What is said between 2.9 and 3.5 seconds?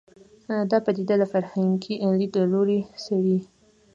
څېړي